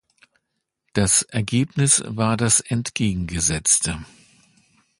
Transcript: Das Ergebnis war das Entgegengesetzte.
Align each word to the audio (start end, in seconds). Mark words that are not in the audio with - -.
Das 0.93 1.21
Ergebnis 1.21 2.03
war 2.07 2.35
das 2.35 2.59
Entgegengesetzte. 2.59 4.03